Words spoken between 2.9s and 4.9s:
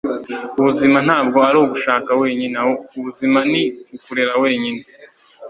Ubuzima ni ukurema wenyine.”